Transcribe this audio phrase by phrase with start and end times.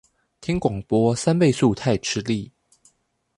[0.41, 2.51] 聽廣播三倍速太吃力